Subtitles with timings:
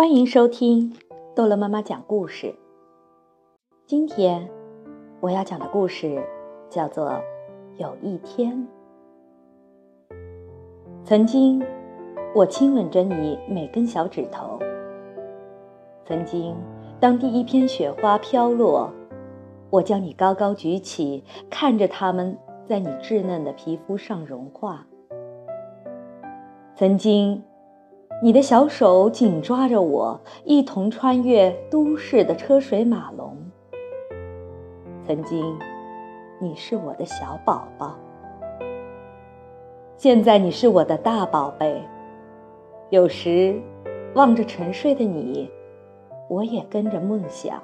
[0.00, 0.96] 欢迎收听
[1.36, 2.54] 逗乐妈妈讲故事。
[3.84, 4.48] 今天
[5.20, 6.26] 我要讲的故事
[6.70, 7.10] 叫做
[7.76, 8.66] 《有一天》。
[11.04, 11.62] 曾经，
[12.34, 14.58] 我亲吻着你每根小指头。
[16.06, 16.56] 曾经，
[16.98, 18.90] 当第一片雪花飘落，
[19.68, 24.86] 我将你高高举起，看着它们在你稚嫩的皮肤上融化。
[26.74, 27.42] 曾经。
[28.22, 33.34] 你的小手紧抓着我，一同穿越都市的车水马龙。
[35.06, 35.58] 曾经，
[36.38, 37.96] 你是我的小宝宝，
[39.96, 41.82] 现在你是我的大宝贝。
[42.90, 43.58] 有时，
[44.14, 45.50] 望着沉睡的你，
[46.28, 47.62] 我也跟着梦想。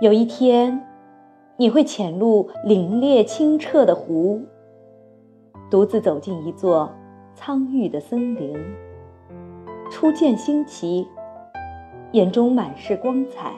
[0.00, 0.82] 有一天，
[1.58, 4.40] 你会潜入凛冽清澈的湖，
[5.70, 6.90] 独自走进一座。
[7.34, 8.56] 苍郁的森林，
[9.90, 11.08] 初见新奇，
[12.12, 13.52] 眼中满是光彩。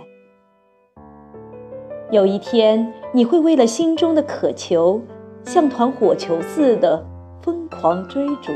[2.11, 5.03] 有一天，你会为了心中的渴求，
[5.45, 7.05] 像团火球似的
[7.43, 8.51] 疯狂追逐。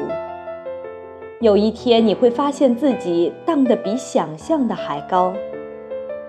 [1.41, 5.35] 有一天，你会发现自己荡得比想象的还高。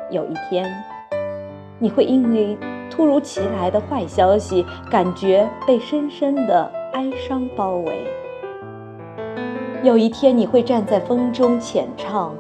[0.10, 0.70] 有一天，
[1.80, 2.58] 你会因为
[2.90, 8.06] 突如其来的坏消息，感觉被深深的哀伤包围。
[9.84, 12.36] 有一天，你会站在风中浅唱，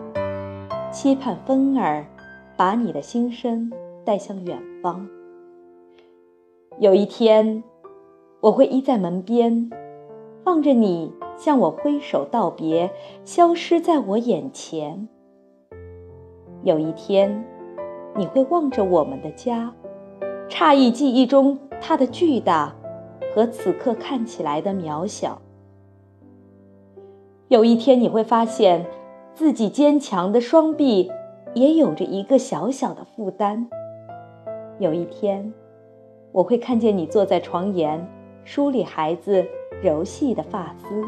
[0.92, 2.06] 期盼风儿
[2.56, 3.72] 把你的心声
[4.06, 5.09] 带向远方。
[6.78, 7.64] 有一天，
[8.42, 9.72] 我会依在门边，
[10.44, 12.92] 望着你向我挥手道别，
[13.25, 15.08] 消失在我眼前。
[16.61, 17.44] 有一天，
[18.16, 19.73] 你会望着我们的家，
[20.48, 22.76] 诧异记忆中它的巨大，
[23.33, 25.42] 和此刻看起来的渺小。
[27.52, 28.86] 有一天，你会发现
[29.34, 31.12] 自己坚强的双臂
[31.54, 33.67] 也有着一个小小的负担。
[34.80, 35.54] 有一天，
[36.32, 38.08] 我会看见你坐在床沿，
[38.45, 39.45] 梳理孩子
[39.84, 41.04] 柔细的发丝。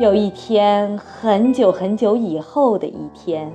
[0.00, 3.52] 有一天，很久很久以后的一天，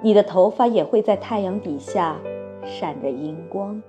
[0.00, 2.16] 你的头发也会在太阳底下
[2.64, 3.82] 闪着银光。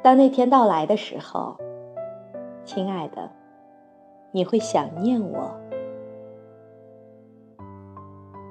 [0.00, 1.56] 当那天到来的时候，
[2.64, 3.37] 亲爱的。
[4.30, 5.58] 你会想念我。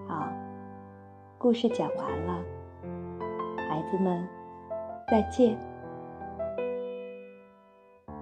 [0.08, 0.28] 好，
[1.38, 2.44] 故事讲完了，
[3.70, 4.28] 孩子们，
[5.08, 5.58] 再见。